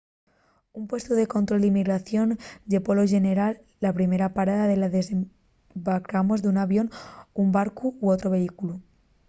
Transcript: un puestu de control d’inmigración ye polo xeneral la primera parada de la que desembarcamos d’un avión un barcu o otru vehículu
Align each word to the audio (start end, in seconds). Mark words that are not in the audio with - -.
un 0.79 0.83
puestu 0.91 1.11
de 1.17 1.29
control 1.35 1.59
d’inmigración 1.61 2.27
ye 2.69 2.79
polo 2.85 3.03
xeneral 3.13 3.53
la 3.83 3.95
primera 3.97 4.27
parada 4.37 4.65
de 4.71 4.77
la 4.81 4.87
que 4.91 4.99
desembarcamos 4.99 6.39
d’un 6.41 6.57
avión 6.65 6.87
un 7.41 7.47
barcu 7.57 7.87
o 8.03 8.05
otru 8.15 8.29
vehículu 8.37 8.73